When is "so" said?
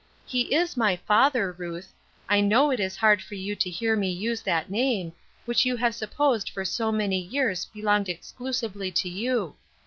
6.65-6.91